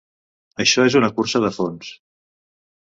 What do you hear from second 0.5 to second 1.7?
Això és una cursa de